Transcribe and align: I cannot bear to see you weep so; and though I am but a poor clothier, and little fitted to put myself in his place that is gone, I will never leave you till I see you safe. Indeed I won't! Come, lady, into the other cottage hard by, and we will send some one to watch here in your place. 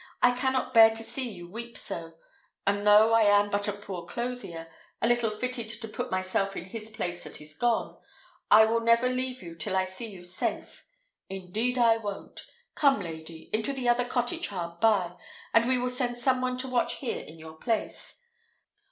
I 0.23 0.35
cannot 0.35 0.73
bear 0.73 0.89
to 0.89 1.03
see 1.03 1.29
you 1.29 1.47
weep 1.47 1.77
so; 1.77 2.13
and 2.65 2.87
though 2.87 3.13
I 3.13 3.21
am 3.21 3.51
but 3.51 3.67
a 3.67 3.71
poor 3.71 4.07
clothier, 4.07 4.67
and 4.99 5.09
little 5.09 5.29
fitted 5.29 5.69
to 5.79 5.87
put 5.87 6.09
myself 6.09 6.57
in 6.57 6.65
his 6.65 6.89
place 6.89 7.23
that 7.23 7.39
is 7.39 7.55
gone, 7.55 7.99
I 8.49 8.65
will 8.65 8.79
never 8.79 9.07
leave 9.07 9.43
you 9.43 9.53
till 9.55 9.75
I 9.77 9.83
see 9.85 10.07
you 10.07 10.23
safe. 10.23 10.87
Indeed 11.29 11.77
I 11.77 11.97
won't! 11.97 12.47
Come, 12.73 12.99
lady, 12.99 13.51
into 13.53 13.73
the 13.73 13.87
other 13.87 14.05
cottage 14.05 14.47
hard 14.47 14.79
by, 14.79 15.11
and 15.53 15.67
we 15.67 15.77
will 15.77 15.87
send 15.87 16.17
some 16.17 16.41
one 16.41 16.57
to 16.57 16.67
watch 16.67 16.95
here 16.95 17.23
in 17.23 17.37
your 17.37 17.53
place. 17.57 18.19